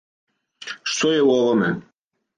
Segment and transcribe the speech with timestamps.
[0.93, 1.73] Што је у овоме?